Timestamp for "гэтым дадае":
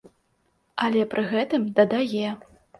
1.35-2.27